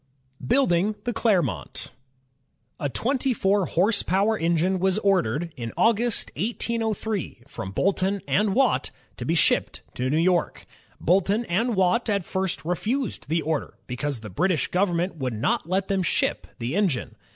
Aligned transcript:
Building 0.43 0.95
the 1.03 1.13
Clermont 1.13 1.91
A 2.79 2.89
twenty 2.89 3.35
four 3.35 3.67
horse 3.67 4.01
power 4.01 4.35
engine 4.35 4.79
was 4.79 4.97
ordered, 4.97 5.53
in 5.55 5.71
August, 5.77 6.31
1803, 6.35 7.43
from 7.47 7.71
Boulton 7.71 8.19
and 8.27 8.55
Watt, 8.55 8.89
to 9.17 9.25
be 9.25 9.35
shipped 9.35 9.83
to 9.93 10.09
New 10.09 10.17
York.. 10.17 10.65
Boulton 10.99 11.45
and 11.45 11.75
Watt 11.75 12.09
at 12.09 12.25
first 12.25 12.65
refused 12.65 13.29
the 13.29 13.43
order, 13.43 13.75
because 13.85 14.21
the 14.21 14.31
British 14.31 14.69
government 14.69 15.17
would 15.17 15.33
not 15.35 15.69
let 15.69 15.87
them 15.87 16.01
ship 16.01 16.47
the 16.57 16.75
engine. 16.75 17.13